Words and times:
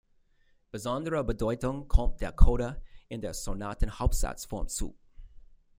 Besondere 0.71 1.23
Bedeutung 1.23 1.87
kommt 1.87 2.21
der 2.21 2.31
Coda 2.31 2.81
in 3.07 3.21
der 3.21 3.35
Sonatenhauptsatzform 3.35 4.67
zu. 4.67 4.97